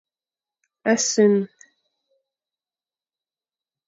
A 0.91 0.93
sen. 1.09 1.33